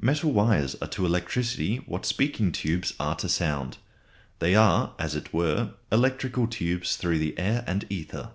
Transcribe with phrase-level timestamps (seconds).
[0.00, 3.76] Metal wires are to electricity what speaking tubes are to sound;
[4.38, 8.30] they are as it were electrical tubes through the air and ether.